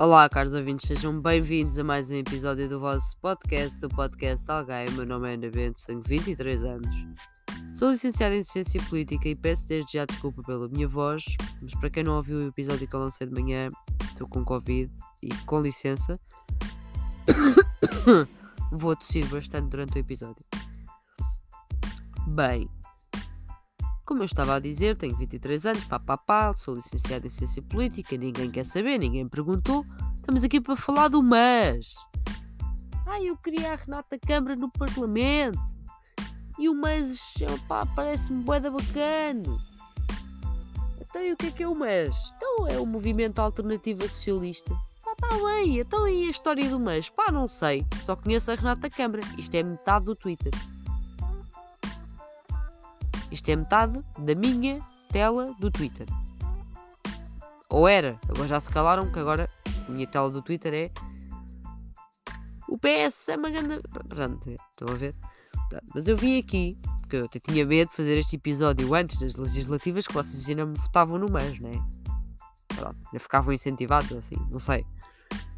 [0.00, 4.88] Olá, caros ouvintes, sejam bem-vindos a mais um episódio do vosso podcast, do podcast Alguém.
[4.92, 6.88] Meu nome é Ana Bento, tenho 23 anos.
[7.76, 11.24] Sou licenciada em Ciência Política e peço desde já desculpa pela minha voz,
[11.60, 13.66] mas para quem não ouviu o episódio que eu lancei de manhã,
[14.04, 14.88] estou com Covid
[15.20, 16.20] e com licença,
[18.70, 20.46] vou tossir bastante durante o episódio.
[22.28, 22.70] Bem,
[24.08, 27.60] como eu estava a dizer, tenho 23 anos, pá, pá, pá, sou licenciado em Ciência
[27.60, 29.84] Política, ninguém quer saber, ninguém perguntou.
[30.16, 31.94] Estamos aqui para falar do MAS.
[33.06, 35.58] Ah, eu queria a Renata Câmara no Parlamento.
[36.58, 37.20] E o MAS,
[37.68, 39.42] pá, parece-me boeda bacana.
[41.02, 42.32] Então e o que é que é o MAS?
[42.34, 44.74] Então é o Movimento Alternativa Socialista.
[45.04, 47.10] Pá, tá bem, então e a história do MAS?
[47.10, 49.20] Pá, não sei, só conheço a Renata Câmara.
[49.36, 50.52] Isto é metade do Twitter.
[53.30, 56.06] Isto é metade da minha tela do Twitter.
[57.70, 59.50] Ou era, agora já se calaram, porque agora
[59.86, 60.90] a minha tela do Twitter é.
[62.68, 63.80] O PS é uma grande.
[64.08, 65.14] Pronto, estão a ver?
[65.68, 69.18] Pronto, mas eu vim aqui, porque eu até tinha medo de fazer este episódio antes
[69.18, 71.72] das legislativas, que vocês ainda me votavam no mês, né?
[72.68, 74.86] Pronto, ainda ficavam incentivados assim, não sei.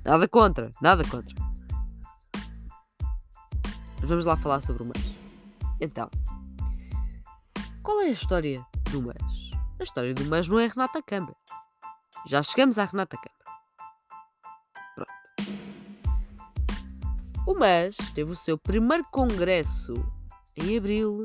[0.05, 1.35] Nada contra, nada contra.
[4.01, 5.15] Mas vamos lá falar sobre o mês.
[5.81, 6.11] Então,
[7.83, 9.51] qual é a história do Mas?
[9.79, 11.37] A história do Mas não é Renata Câmara.
[12.27, 13.41] Já chegamos à Renata Câmara.
[14.95, 15.11] Pronto.
[17.47, 19.95] O Mas teve o seu primeiro congresso
[20.57, 21.25] em abril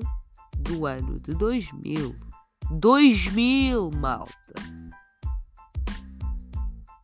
[0.58, 2.16] do ano de 2000.
[2.72, 4.54] 2000, malta!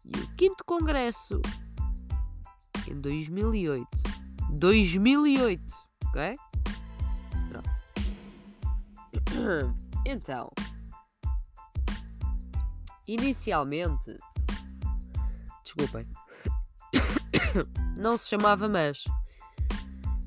[0.05, 1.41] E o quinto congresso
[2.87, 3.87] em 2008.
[4.51, 5.63] 2008,
[6.07, 6.35] ok?
[10.03, 10.51] Então,
[13.07, 14.15] inicialmente,
[15.63, 16.07] desculpem,
[17.95, 19.03] não se chamava mas,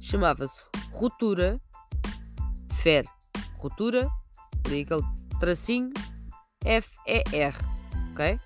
[0.00, 0.62] chamava-se
[0.92, 1.60] Ruptura
[2.82, 3.04] FER,
[3.58, 4.08] Ruptura,
[4.64, 5.02] ali aquele
[5.40, 5.92] tracinho
[6.64, 7.56] F-E-R,
[8.12, 8.40] ok?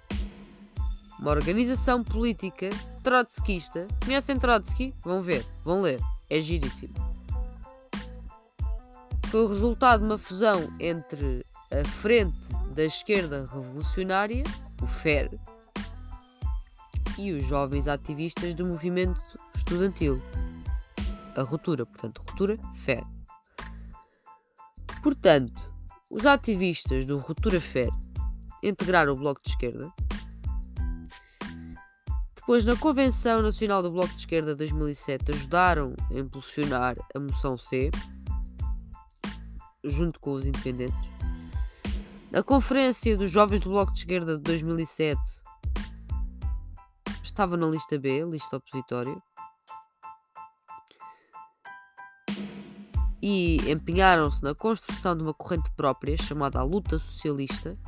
[1.21, 2.71] Uma organização política
[3.03, 3.87] trotskista.
[4.03, 4.95] Conhecem Trotsky?
[5.01, 6.01] Vão ver, vão ler,
[6.31, 7.18] é giríssimo
[9.31, 12.39] foi o resultado de uma fusão entre a Frente
[12.75, 14.43] da Esquerda Revolucionária,
[14.83, 15.31] o FER,
[17.19, 19.21] e os jovens ativistas do movimento
[19.55, 20.23] estudantil,
[21.37, 23.05] a Ruptura, portanto, Ruptura FER.
[25.03, 25.71] Portanto,
[26.11, 27.91] os ativistas do Ruptura FER
[28.63, 29.93] integraram o Bloco de Esquerda.
[32.35, 37.59] Depois, na Convenção Nacional do Bloco de Esquerda de 2007, ajudaram a impulsionar a moção
[37.59, 37.91] C,
[39.85, 41.11] junto com os independentes.
[42.31, 45.21] Na conferência dos jovens do Bloco de Esquerda de 2007,
[47.23, 49.17] estava na lista B, lista opositória,
[53.23, 57.79] e empenharam-se na construção de uma corrente própria chamada a Luta Socialista,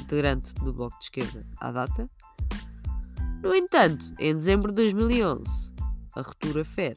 [0.00, 2.10] integrante do Bloco de Esquerda à data.
[3.42, 5.44] No entanto, em dezembro de 2011,
[6.16, 6.96] a ruptura FER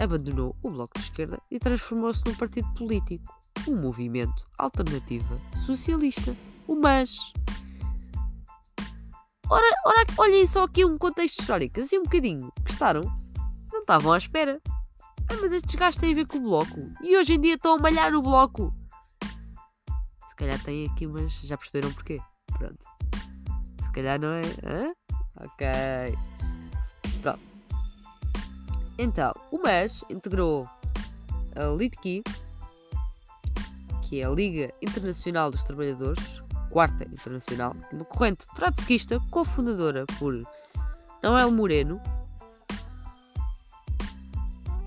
[0.00, 3.34] abandonou o Bloco de Esquerda e transformou-se num partido político,
[3.68, 6.34] um movimento alternativa socialista,
[6.66, 7.32] o MAS.
[9.50, 12.52] Ora, ora, olhem só aqui um contexto histórico, assim um bocadinho.
[12.62, 13.02] Gostaram?
[13.72, 14.60] Não estavam à espera.
[15.28, 16.80] Ah, mas estes gajos têm a ver com o Bloco.
[17.02, 18.74] E hoje em dia estão a malhar no Bloco.
[20.28, 22.20] Se calhar têm aqui, mas já perceberam porquê.
[22.58, 22.84] Pronto.
[23.82, 24.42] Se calhar não é.
[24.64, 24.92] Hã?
[25.36, 25.66] Ok.
[27.22, 27.49] Pronto.
[29.02, 30.68] Então, o MES integrou
[31.56, 32.22] a LITKI,
[34.02, 40.46] que é a Liga Internacional dos Trabalhadores, quarta internacional, uma corrente trotskista cofundadora por
[41.22, 41.98] Noel Moreno.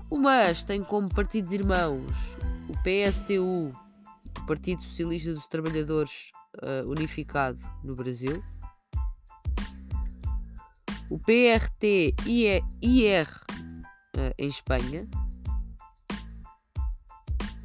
[0.08, 2.14] O MAS tem como partidos irmãos
[2.68, 3.76] o PSTU,
[4.38, 6.30] o Partido Socialista dos Trabalhadores
[6.62, 8.40] uh, Unificado no Brasil,
[11.10, 12.14] o PRT-IR
[14.28, 15.08] uh, em Espanha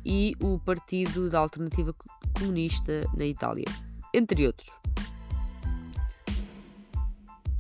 [0.05, 1.93] e o Partido da Alternativa
[2.37, 3.65] Comunista na Itália,
[4.13, 4.69] entre outros.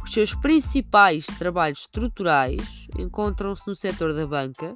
[0.03, 4.75] Os seus principais trabalhos estruturais encontram-se no setor da banca,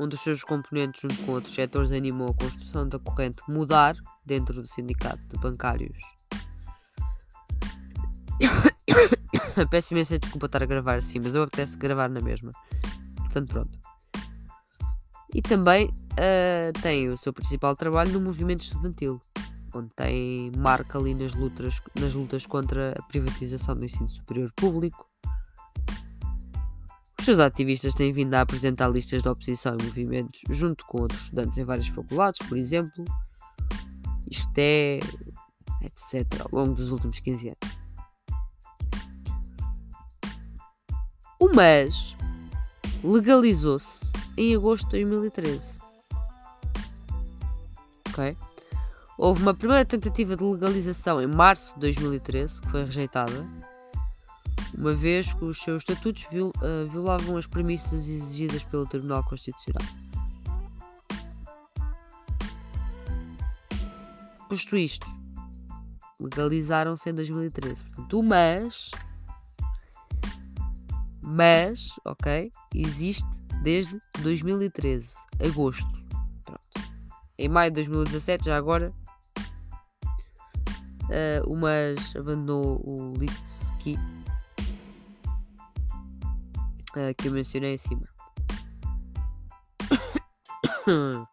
[0.00, 4.62] onde os seus componentes, junto com outros setores, animou a construção da corrente Mudar dentro
[4.62, 5.98] do Sindicato de Bancários
[9.70, 12.50] Peço imensa desculpa estar a gravar assim, mas eu apetece gravar na mesma.
[13.16, 13.78] Portanto, pronto.
[15.34, 19.20] E também uh, tem o seu principal trabalho no movimento estudantil.
[19.74, 25.06] onde tem marca ali nas lutas, nas lutas contra a privatização do ensino superior público.
[27.18, 31.24] Os seus ativistas têm vindo a apresentar listas de oposição e movimentos junto com outros
[31.24, 33.04] estudantes em várias faculdades, por exemplo.
[34.30, 35.00] Isto é.
[35.82, 36.40] etc.
[36.40, 37.77] ao longo dos últimos 15 anos.
[41.40, 42.16] O MAS
[43.04, 44.00] legalizou-se
[44.36, 45.78] em agosto de 2013.
[48.08, 48.36] Ok?
[49.16, 53.46] Houve uma primeira tentativa de legalização em março de 2013, que foi rejeitada,
[54.76, 59.86] uma vez que os seus estatutos viol uh, violavam as premissas exigidas pelo Tribunal Constitucional.
[64.48, 65.06] Posto isto,
[66.20, 67.84] legalizaram-se em 2013.
[67.84, 68.90] Portanto, o MAS,
[71.30, 73.28] mas, ok, existe
[73.62, 75.12] desde 2013,
[75.46, 75.86] agosto.
[76.42, 76.60] Pronto.
[77.36, 78.90] Em maio de 2017, já agora,
[81.04, 83.98] uh, o MAS abandonou o Litski
[86.96, 88.08] uh, que eu mencionei acima.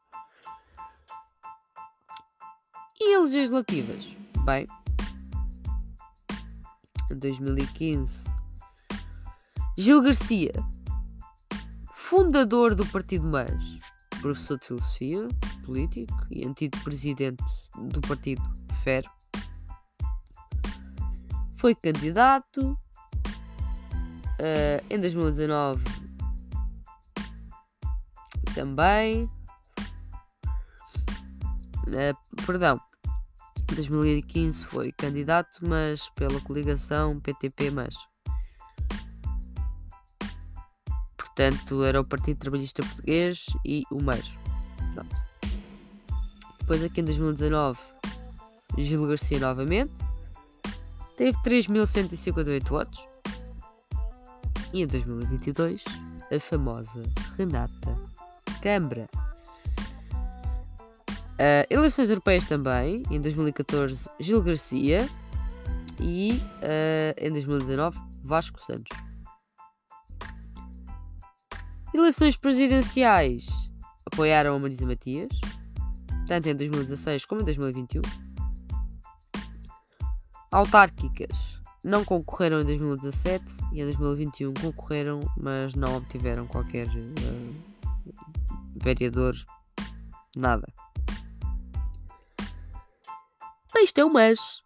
[2.99, 4.13] e legislativas?
[4.43, 4.67] Bem,
[7.09, 8.34] em 2015,
[9.77, 10.53] Gil Garcia,
[11.91, 13.51] fundador do Partido MAS,
[14.21, 15.27] professor de filosofia,
[15.65, 17.43] político e antigo presidente
[17.89, 18.41] do Partido
[18.85, 19.03] FER,
[21.57, 22.71] foi candidato
[24.39, 25.83] uh, em 2019
[28.53, 29.29] também.
[31.85, 32.79] Uh, perdão,
[33.75, 37.93] 2015 foi candidato, mas pela coligação PTP, mas
[41.35, 43.97] portanto era o Partido Trabalhista Português e o.
[44.93, 45.15] Pronto.
[46.59, 47.77] Depois aqui em 2019,
[48.77, 49.91] Gil Garcia novamente
[51.17, 53.07] teve 3.158 votos.
[54.73, 55.83] E em 2022,
[56.33, 57.03] a famosa
[57.37, 57.97] Renata
[58.61, 59.07] Câmara.
[61.35, 65.07] Uh, eleições europeias também, em 2014, Gil Garcia
[65.99, 68.94] e uh, em 2019, Vasco Santos.
[71.95, 73.47] Eleições presidenciais
[74.05, 75.29] apoiaram a Marisa Matias,
[76.27, 78.01] tanto em 2016 como em 2021
[80.51, 87.55] autárquicas não concorreram em 2017 e em 2021 concorreram, mas não obtiveram qualquer uh,
[88.75, 89.33] vereador,
[90.35, 90.67] nada.
[93.73, 94.64] Bem, isto é o MES.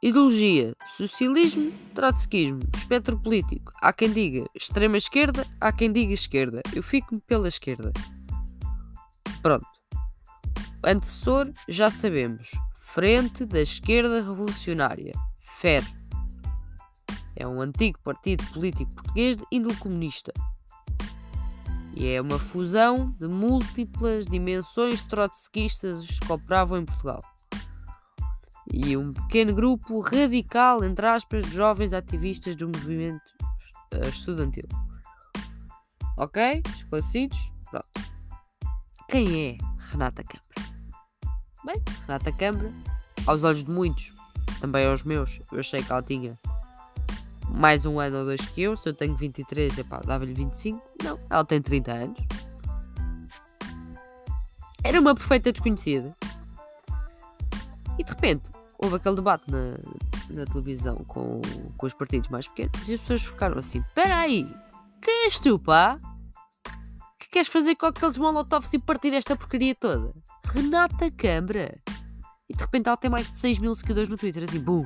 [0.00, 3.72] Ideologia, socialismo, trotskismo, espectro político.
[3.82, 6.62] Há quem diga extrema esquerda, há quem diga esquerda.
[6.72, 7.92] Eu fico-me pela esquerda.
[9.42, 9.66] Pronto.
[10.84, 12.48] Antecessor, já sabemos.
[12.76, 15.12] Frente da Esquerda Revolucionária,
[15.58, 15.82] FER.
[17.34, 20.32] É um antigo partido político português de índole comunista.
[21.92, 27.20] E é uma fusão de múltiplas dimensões trotskistas que operavam em Portugal.
[28.72, 33.22] E um pequeno grupo radical, entre aspas, de jovens ativistas do movimento
[33.92, 34.68] eh, estudantil.
[36.16, 36.62] Ok?
[36.76, 37.52] Esclarecidos?
[37.70, 37.88] Pronto.
[39.08, 39.58] Quem é
[39.90, 40.74] Renata Câmara?
[41.64, 42.72] Bem, Renata Câmara,
[43.26, 44.12] aos olhos de muitos,
[44.60, 46.38] também aos meus, eu achei que ela tinha
[47.50, 48.76] mais um ano ou dois que eu.
[48.76, 50.82] Se eu tenho 23, epá, dava-lhe 25.
[51.02, 52.20] Não, ela tem 30 anos.
[54.84, 56.14] Era uma perfeita desconhecida.
[57.98, 59.76] E de repente, houve aquele debate na,
[60.30, 61.42] na televisão com,
[61.76, 64.44] com os partidos mais pequenos e as pessoas ficaram assim: peraí,
[65.02, 66.00] que és tu, pá?
[67.18, 70.14] Que queres fazer com aqueles molotovs e partir esta porcaria toda?
[70.44, 71.76] Renata Câmara.
[72.48, 74.84] E de repente ela tem mais de 6 mil seguidores no Twitter, assim, bum!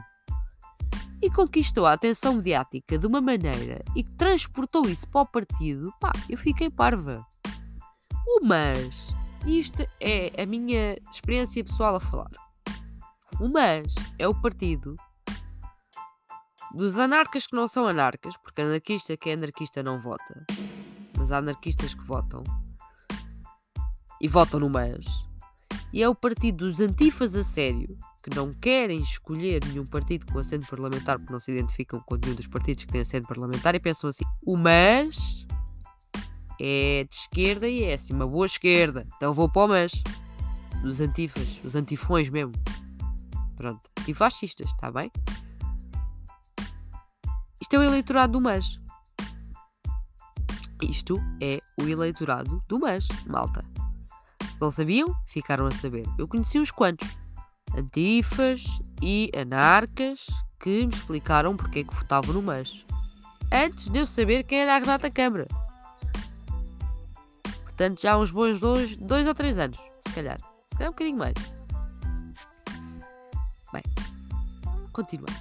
[1.22, 5.92] E conquistou a atenção mediática de uma maneira e que transportou isso para o partido,
[6.00, 7.24] pá, eu fiquei parva.
[8.26, 9.14] O mas,
[9.46, 12.30] isto é a minha experiência pessoal a falar.
[13.42, 14.96] O mas é o partido
[16.72, 20.46] dos anarcas que não são anarcas, porque anarquista que é anarquista não vota,
[21.18, 22.44] mas há anarquistas que votam
[24.20, 25.04] e votam no mas
[25.92, 30.38] e é o partido dos antifas a sério, que não querem escolher nenhum partido com
[30.38, 33.80] assento parlamentar porque não se identificam com nenhum dos partidos que têm assento parlamentar e
[33.80, 35.44] pensam assim: o MAS
[36.60, 39.90] é de esquerda e é assim, uma boa esquerda, então vou para o MAS.
[40.80, 42.52] Dos antifas, os antifões mesmo.
[43.62, 45.08] Pronto, antifascistas, está bem?
[47.60, 48.80] Isto é o eleitorado do MAS.
[50.82, 53.62] Isto é o eleitorado do MAS, malta
[54.62, 56.06] não sabiam, ficaram a saber.
[56.16, 57.08] Eu conheci uns quantos.
[57.76, 58.64] antifas
[59.00, 60.26] e anarcas
[60.60, 62.84] que me explicaram porque é que votavam no MAS.
[63.52, 65.48] Antes de eu saber quem era a Renata Câmara.
[67.64, 70.38] Portanto, já há uns bons dois, dois ou três anos, se calhar.
[70.70, 71.61] Se calhar um bocadinho mais.
[73.72, 73.82] Bem,
[74.92, 75.32] continuando.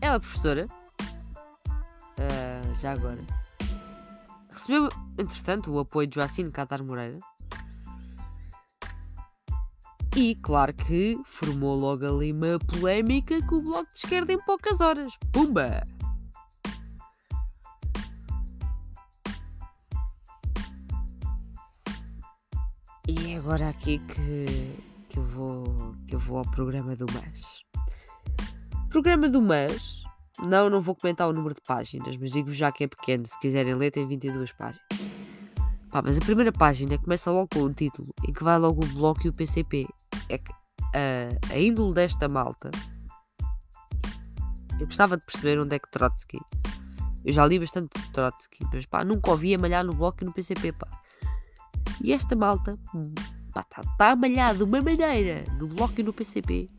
[0.00, 0.66] Ela, professora,
[2.18, 3.20] uh, já agora,
[4.50, 4.88] recebeu,
[5.18, 7.18] entretanto, o apoio de Joacine Catar Moreira.
[10.14, 14.80] E claro que formou logo ali uma polémica com o Bloco de Esquerda em poucas
[14.80, 15.12] horas.
[15.32, 15.82] Pumba!
[23.08, 24.76] E é agora aqui que,
[25.08, 27.44] que, eu vou, que eu vou ao programa do mês.
[28.90, 30.04] Programa do mês.
[30.40, 33.26] Não, não vou comentar o número de páginas, mas digo já que é pequeno.
[33.26, 34.86] Se quiserem ler, tem 22 páginas.
[35.90, 38.88] Pá, mas a primeira página começa logo com um título em que vai logo o
[38.88, 39.86] Bloco e o PCP.
[40.28, 40.52] É que
[40.94, 42.70] a, a índole desta malta.
[44.78, 46.38] Eu gostava de perceber onde é que Trotsky.
[47.24, 50.24] Eu já li bastante de Trotsky, mas pá, nunca ouvi a malhar no Bloco e
[50.24, 51.01] no PCP, pá.
[52.00, 52.78] E esta malta
[53.48, 56.70] está tá a malhar de uma maneira no Bloco e no PCP.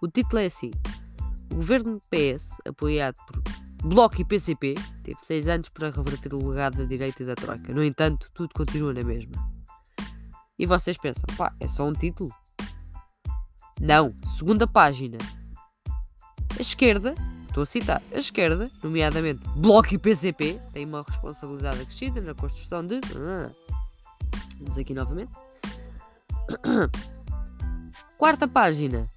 [0.00, 0.70] O título é assim:
[1.50, 3.42] O governo PS, apoiado por
[3.84, 7.72] Bloco e PCP, teve seis anos para reverter o legado da direita e da Troika.
[7.72, 9.32] No entanto, tudo continua na mesma.
[10.58, 12.30] E vocês pensam, pá, é só um título?
[13.80, 15.18] Não, segunda página.
[16.58, 17.14] A esquerda
[17.58, 18.02] Estou a citar.
[18.14, 23.00] A esquerda, nomeadamente Bloco e PCP, tem uma responsabilidade acrescida na construção de.
[23.16, 23.50] Ah,
[24.60, 25.32] vamos aqui novamente.
[28.16, 29.10] Quarta página.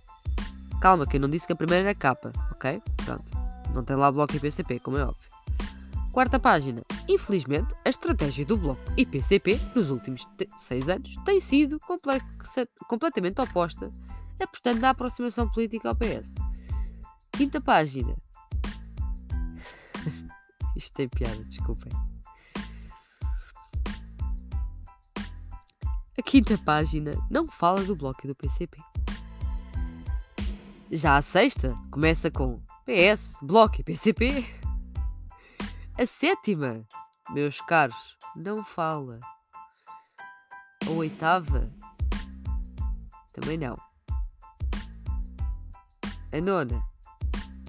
[0.82, 2.82] Calma, que eu não disse que a primeira era capa, ok?
[3.06, 3.24] Pronto.
[3.76, 5.22] Não tem lá Bloco e PCP, como é óbvio.
[6.12, 6.82] Quarta página.
[7.08, 12.20] Infelizmente, a estratégia do Bloco e PCP nos últimos seis anos tem sido comple
[12.88, 13.92] completamente oposta,
[14.40, 16.34] portanto da aproximação política ao PS.
[17.34, 18.16] Quinta página.
[20.76, 21.92] Isto tem piada, desculpem.
[26.18, 28.78] A quinta página não fala do bloco do PCP.
[30.92, 34.46] Já a sexta começa com PS, Bloco e PCP.
[35.98, 36.86] A sétima,
[37.30, 39.20] meus caros, não fala.
[40.86, 41.72] A oitava,
[43.34, 43.78] também não.
[46.34, 46.84] A nona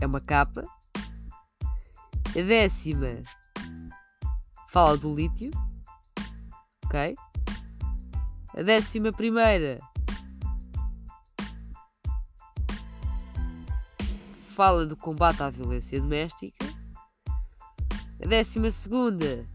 [0.01, 0.63] é uma capa
[2.35, 3.23] a décima
[4.71, 5.51] fala do lítio.
[6.87, 7.15] Ok?
[8.57, 9.79] A décima primeira
[14.55, 16.65] fala do combate à violência doméstica.
[18.23, 19.47] A décima segunda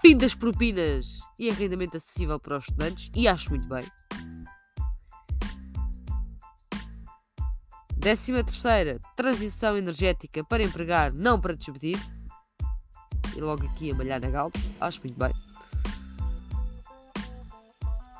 [0.00, 3.10] fim das propinas e arrendamento acessível para os estudantes.
[3.14, 3.84] E acho muito bem.
[8.00, 11.98] Décima terceira, transição energética para empregar, não para despedir.
[13.36, 15.30] E logo aqui a malhar na galpa, acho muito bem.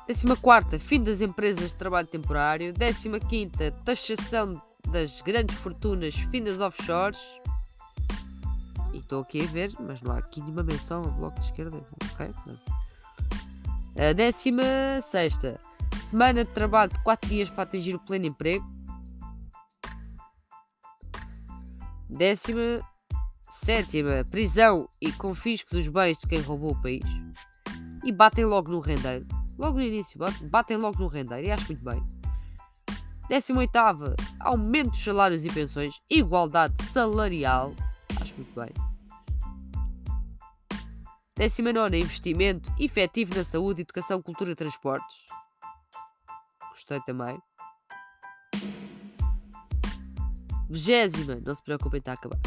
[0.07, 2.71] Décima quarta, fim das empresas de trabalho temporário.
[2.71, 7.19] Décima quinta, taxação das grandes fortunas, fim das offshores.
[8.93, 11.83] E estou aqui a ver, mas não há aqui nenhuma menção ao bloco de esquerda.
[12.13, 12.31] Ok?
[13.97, 15.59] A décima sexta,
[16.07, 18.80] semana de trabalho de 4 dias para atingir o pleno emprego.
[22.11, 22.85] Décima
[23.49, 27.05] sétima, prisão e confisco dos bens de quem roubou o país.
[28.03, 29.25] E batem logo no rendeiro.
[29.57, 31.47] Logo no início, batem logo no rendeiro.
[31.47, 32.05] E acho muito bem.
[33.29, 36.01] Décima oitava, aumento dos salários e pensões.
[36.09, 37.73] Igualdade salarial.
[38.19, 38.71] Acho muito bem.
[41.37, 45.25] Décima nona, investimento efetivo na saúde, educação, cultura e transportes.
[46.71, 47.41] Gostei também.
[50.71, 52.39] Vigésima, não se preocupem, está a acabar.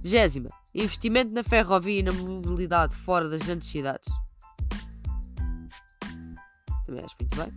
[0.00, 4.08] Vigésima, investimento na ferrovia e na mobilidade fora das grandes cidades.
[6.86, 7.52] Também acho muito bem.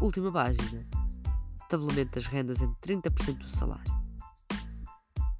[0.00, 0.84] Última página.
[1.68, 3.92] Tabelamento das rendas em 30% do salário.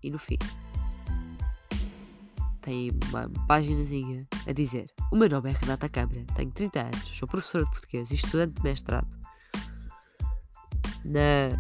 [0.03, 0.39] E no fim,
[2.61, 7.27] tem uma páginazinha a dizer: O meu nome é Renata Câmara, tenho 30 anos, sou
[7.29, 9.09] professora de português e estudante de mestrado
[11.05, 11.51] na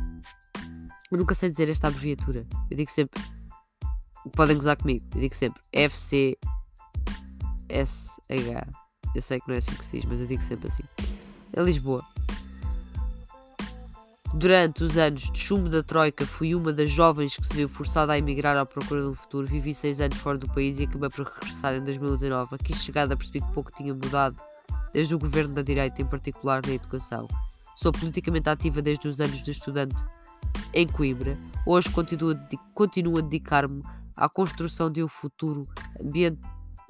[1.13, 2.47] eu nunca sei dizer esta abreviatura.
[2.71, 3.23] Eu digo sempre.
[4.35, 5.05] Podem gozar comigo.
[5.15, 6.39] Eu digo sempre FCSH.
[9.15, 10.83] Eu sei que não é assim que se diz, mas eu digo sempre assim.
[11.55, 12.03] Em Lisboa.
[14.33, 18.15] Durante os anos de chumbo da Troika, fui uma das jovens que se viu forçada
[18.15, 19.47] a emigrar à procura de um futuro.
[19.47, 22.55] Vivi seis anos fora do país e acabei por regressar em 2019.
[22.55, 24.37] Aqui chegada percebi que pouco tinha mudado
[24.95, 27.29] desde o governo da direita, em particular na educação.
[27.77, 30.03] Sou politicamente ativa desde os anos de estudante
[30.75, 31.37] em Coimbra.
[31.67, 33.83] Hoje continuo a, dedicar-me
[34.17, 35.67] à construção de um futuro
[36.01, 36.39] ambient,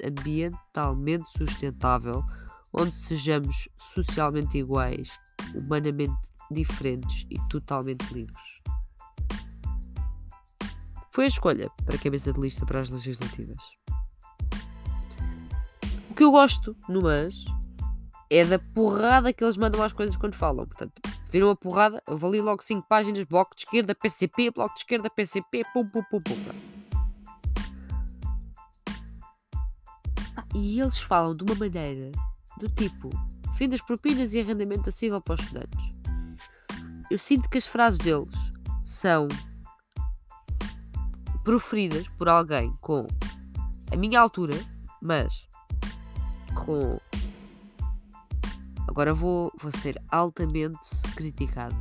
[0.04, 2.24] ambientalmente sustentável,
[2.72, 5.10] onde sejamos socialmente iguais,
[5.54, 6.14] humanamente
[6.50, 8.42] diferentes e totalmente livres.
[11.10, 13.62] Foi a escolha para a cabeça de lista para as legislativas.
[16.10, 17.44] O que eu gosto no MAS
[18.34, 20.66] é da porrada que eles mandam às coisas quando falam.
[20.66, 24.80] Portanto, viram a porrada, eu vali logo 5 páginas, bloco de esquerda, PCP, bloco de
[24.80, 26.34] esquerda, PCP, pum, pum, pum, pum.
[30.36, 32.10] Ah, e eles falam de uma maneira
[32.58, 33.10] do tipo
[33.62, 35.78] fim das propinas e arrendamento acessível para os estudantes.
[37.10, 38.34] Eu sinto que as frases deles
[38.82, 39.28] são
[41.44, 43.06] proferidas por alguém com
[43.92, 44.54] a minha altura,
[45.00, 45.46] mas
[46.54, 46.98] com.
[48.88, 50.78] Agora vou, vou ser altamente
[51.16, 51.74] criticada.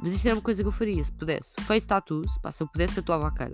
[0.00, 1.54] Mas isto era uma coisa que eu faria, se pudesse.
[1.60, 3.52] Face tattoos, pá, se eu pudesse tatuava a cara.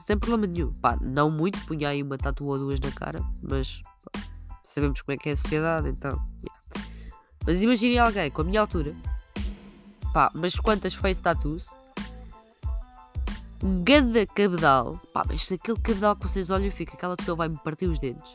[0.00, 0.72] Sem problema nenhum.
[0.74, 4.20] Pá, não muito, punha aí uma tatu ou duas na cara, mas pá,
[4.62, 6.10] sabemos como é que é a sociedade, então.
[6.10, 6.92] Yeah.
[7.46, 8.94] Mas imagine alguém com a minha altura,
[10.12, 11.66] pá, mas quantas face tattoos
[13.62, 15.00] um ganda cabedal.
[15.12, 18.34] Pá, mas aquele cabedal que vocês olham fica, aquela pessoa vai-me partir os dentes.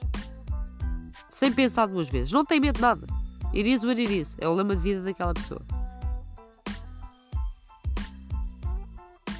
[1.33, 2.31] Sem pensar duas vezes.
[2.31, 3.07] Não tem medo de nada.
[3.51, 4.35] Iris or iris.
[4.37, 5.61] É o lema de vida daquela pessoa.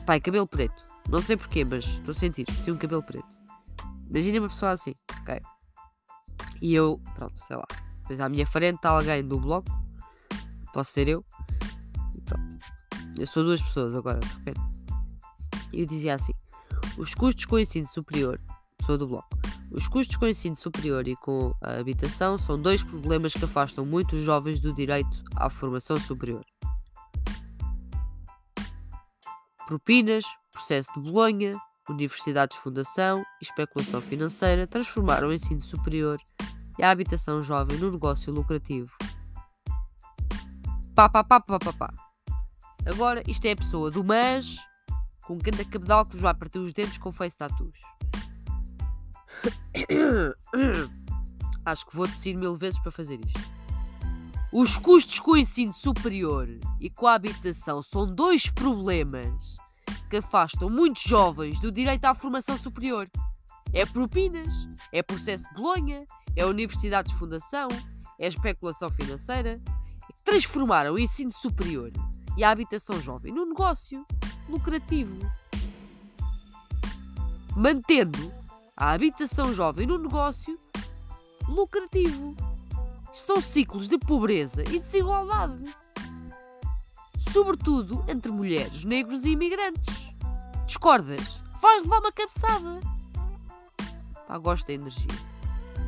[0.07, 0.83] É cabelo preto.
[1.07, 2.49] Não sei porquê, mas estou a sentir.
[2.51, 3.27] Sim, um cabelo preto.
[4.09, 5.39] Imagina uma pessoa assim, ok?
[6.61, 7.67] E eu, pronto, sei lá.
[8.01, 9.69] Depois à minha frente está alguém do bloco.
[10.73, 11.23] Posso ser eu.
[12.15, 12.65] E pronto.
[13.19, 14.61] Eu sou duas pessoas agora, de repente.
[15.71, 16.33] Eu dizia assim:
[16.97, 18.41] os custos com o ensino superior,
[18.83, 19.29] sou do bloco,
[19.73, 23.83] os custos com o ensino superior e com a habitação são dois problemas que afastam
[23.83, 26.45] muitos jovens do direito à formação superior.
[29.65, 31.57] Propinas, processo de Bolonha,
[31.89, 36.19] universidades de fundação e especulação financeira transformaram o ensino superior
[36.77, 38.91] e a habitação jovem num negócio lucrativo.
[40.93, 41.93] Pá, pá, pá, pá, pá, pá.
[42.85, 44.57] Agora, isto é a pessoa do mas
[45.25, 47.79] com cada cabedal que vos vai partir os dentes com face tattoos.
[51.65, 53.53] Acho que vou decidir mil vezes para fazer isto.
[54.51, 56.47] Os custos com o ensino superior
[56.79, 59.33] e com a habitação são dois problemas
[60.09, 63.09] que afastam muitos jovens do direito à formação superior.
[63.73, 67.67] É propinas, é processo de Bolonha, é universidades de fundação,
[68.19, 69.59] é especulação financeira,
[70.23, 71.91] transformaram o ensino superior
[72.37, 74.05] e a habitação jovem num negócio
[74.47, 75.17] lucrativo.
[77.55, 78.42] Mantendo
[78.75, 80.57] a habitação jovem no negócio
[81.47, 82.35] lucrativo.
[83.13, 85.63] São ciclos de pobreza e desigualdade.
[87.31, 90.09] Sobretudo entre mulheres, negros e imigrantes.
[90.65, 91.39] Discordas?
[91.61, 92.79] Vais levar uma cabeçada.
[94.27, 95.07] Pá, gosto da energia.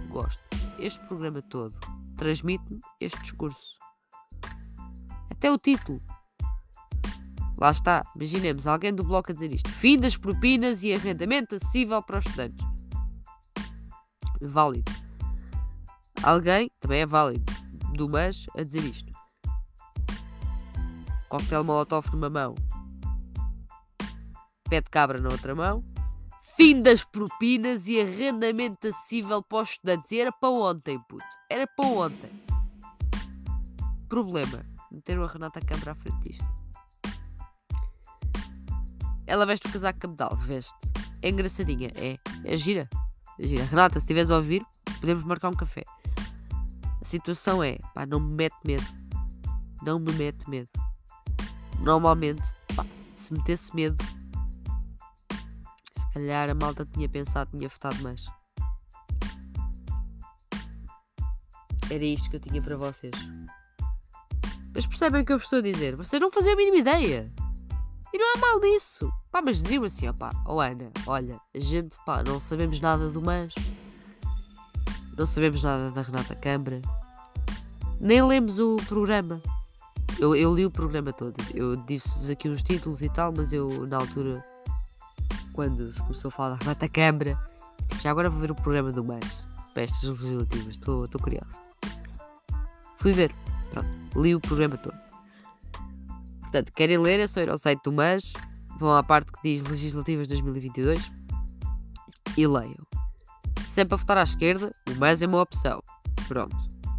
[0.10, 0.44] Gosto.
[0.78, 1.76] Este programa todo
[2.16, 3.76] transmite-me este discurso.
[5.32, 6.02] Até o título.
[7.58, 12.04] Lá está, imaginemos alguém do bloco a dizer isto: fim das propinas e arrendamento acessível
[12.04, 12.75] para os estudantes.
[14.42, 14.92] Válido.
[16.24, 17.52] Alguém, também é válido,
[17.94, 19.14] do mas a dizer isto:
[21.30, 22.56] coquetel molotov numa mão,
[24.70, 25.84] pé de cabra na outra mão.
[26.56, 30.12] Fim das propinas e arrendamento acessível para os estudantes.
[30.14, 31.26] E era para ontem, puto.
[31.50, 32.32] Era para ontem.
[34.08, 36.46] Problema: meter a Renata Câmara à frente disto.
[39.28, 40.78] Ela veste o casaco cabedal, veste.
[41.22, 42.18] É engraçadinha, é.
[42.46, 42.88] É gira.
[43.38, 44.66] Renata, se estiveres a ouvir,
[45.00, 45.84] podemos marcar um café.
[47.02, 48.86] A situação é, pá, não me mete medo.
[49.84, 50.70] Não me mete medo.
[51.80, 52.44] Normalmente,
[52.76, 54.04] pá, se metesse medo,
[55.98, 58.26] se calhar a malta tinha pensado, tinha votado mais.
[61.90, 63.14] Era isto que eu tinha para vocês.
[64.74, 65.96] Mas percebem o que eu vos estou a dizer?
[65.96, 67.32] Vocês não faziam a mínima ideia.
[68.12, 69.12] E não é mal disso.
[69.36, 73.10] Pá, mas diziam assim, ó pá, oh Ana, olha, a gente, pá, não sabemos nada
[73.10, 73.54] do Mans.
[75.18, 76.80] Não sabemos nada da Renata Câmara.
[78.00, 79.42] Nem lemos o programa.
[80.18, 81.36] Eu, eu li o programa todo.
[81.54, 84.42] Eu disse-vos aqui uns títulos e tal, mas eu, na altura,
[85.52, 87.38] quando se começou a falar da Renata Câmara,
[88.02, 89.44] já agora vou ver o programa do Mans.
[89.74, 90.76] Para estas legislativas.
[90.76, 91.58] Estou curioso.
[93.00, 93.36] Fui ver.
[93.70, 93.90] Pronto.
[94.16, 94.98] Li o programa todo.
[96.40, 98.32] Portanto, querem ler, é só ir ao site do MAS,
[98.78, 101.12] vão à parte que diz Legislativas 2022
[102.38, 102.86] e leiam.
[103.70, 105.82] Se é para votar à esquerda, o mais é uma opção.
[106.28, 106.56] Pronto.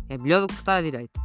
[0.08, 1.20] É melhor do que votar à direita.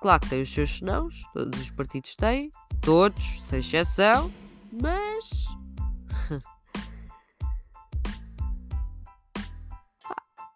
[0.00, 4.32] Claro que tem os seus senãos, todos os partidos têm, todos, sem exceção,
[4.80, 5.30] mas.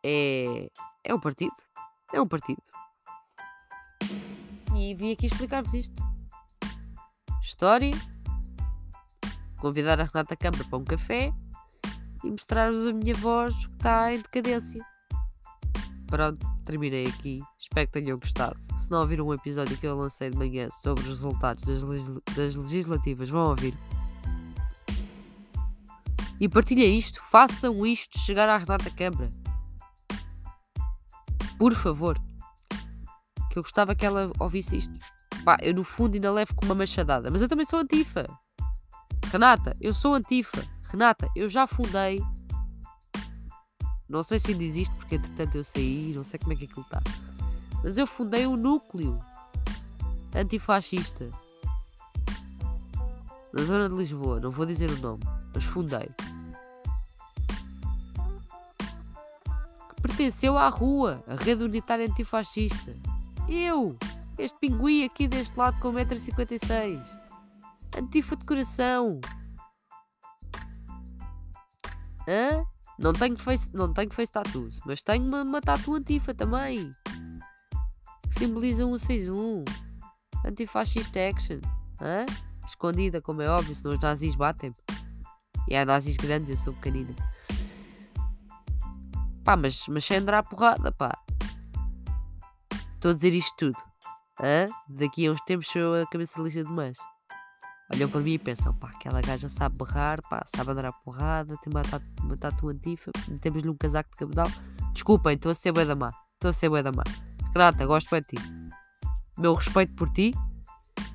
[0.04, 0.68] é.
[1.04, 1.56] É um partido.
[2.12, 2.62] É um partido.
[4.76, 6.11] E vim aqui explicar-vos isto.
[7.62, 7.92] História.
[9.60, 11.32] Convidar a Renata Câmara para um café
[12.24, 14.84] e mostrar-vos a minha voz que está em decadência.
[16.08, 17.40] Pronto, terminei aqui.
[17.60, 18.58] Espero que tenham gostado.
[18.76, 21.84] Se não ouviram um episódio que eu lancei de manhã sobre os resultados das,
[22.34, 23.78] das legislativas, vão ouvir.
[26.40, 29.30] E partilhem isto, façam isto chegar à Renata Câmara.
[31.56, 32.18] Por favor.
[33.52, 35.21] Que eu gostava que ela ouvisse isto.
[35.44, 38.26] Pá, eu no fundo ainda levo com uma machadada, mas eu também sou antifa.
[39.30, 40.62] Renata, eu sou antifa.
[40.84, 42.22] Renata, eu já fundei.
[44.08, 46.82] Não sei se ainda existe, porque entretanto eu saí, não sei como é que aquilo
[46.82, 47.00] está.
[47.82, 49.18] Mas eu fundei um núcleo
[50.34, 51.30] antifascista
[53.52, 54.38] na zona de Lisboa.
[54.38, 55.24] Não vou dizer o nome,
[55.54, 56.08] mas fundei.
[59.88, 62.94] Que pertenceu à rua, a rede unitária antifascista.
[63.48, 63.96] Eu,
[64.42, 67.00] este pinguim aqui deste lado com 1,56m.
[67.96, 69.20] Antifa de coração.
[72.26, 72.64] Hã?
[72.98, 76.90] Não tenho face, não tenho face tattoos, mas tenho uma, uma tatu antifa também.
[78.28, 79.64] Que simboliza 161.
[80.44, 81.60] Antifascista action.
[82.00, 82.26] Hã?
[82.66, 84.76] Escondida, como é óbvio, senão os nazis batem-me.
[85.68, 87.14] E há nazis grandes, eu sou pequenina.
[89.44, 91.16] Pá, mas, mas sem andar à porrada, pá.
[92.94, 93.91] Estou a dizer isto tudo.
[94.88, 96.96] Daqui a uns tempos sou a cabeça lista de mais
[97.94, 101.54] olham para mim e pensam, pá, aquela gaja sabe berrar, pá, sabe andar à porrada,
[101.58, 104.48] tem uma, tatu, uma tatu antifa, metemos-lhe um casaco de cabedal.
[104.92, 107.02] Desculpem, estou a ser bué da má, estou a ser bué da má.
[107.52, 108.36] Renata, gosto bem de ti.
[109.38, 110.32] Meu respeito por ti.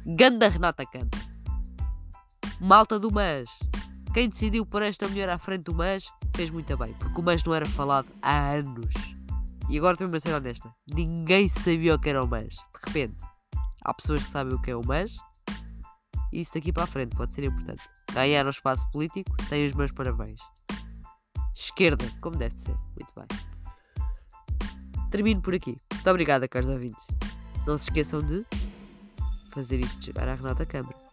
[0.06, 1.17] Ganda Renata canta.
[2.62, 3.45] Malta do Mas.
[4.13, 7.43] Quem decidiu pôr esta mulher à frente do Mas fez muito bem, porque o Mas
[7.43, 9.16] não era falado há anos.
[9.69, 10.73] E agora tenho uma cena honesta.
[10.88, 12.56] Ninguém sabia o que era o Mas.
[12.56, 13.17] De repente,
[13.84, 15.17] há pessoas que sabem o que é o Mas
[16.32, 17.82] isso daqui para a frente pode ser importante.
[18.13, 20.39] Ganhar o espaço político, tenho os meus parabéns.
[21.56, 22.75] Esquerda, como deve ser.
[22.95, 23.27] Muito bem.
[25.10, 25.77] Termino por aqui.
[25.93, 27.06] Muito obrigada, caros ouvintes.
[27.65, 28.45] Não se esqueçam de
[29.51, 31.07] fazer isto chegar à Renata Câmara.